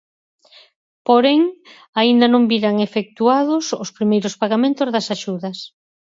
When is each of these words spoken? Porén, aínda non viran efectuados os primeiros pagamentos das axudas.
Porén, 1.07 1.41
aínda 1.99 2.27
non 2.33 2.43
viran 2.51 2.75
efectuados 2.87 3.65
os 3.83 3.89
primeiros 3.97 4.33
pagamentos 4.41 4.91
das 4.95 5.07
axudas. 5.15 5.57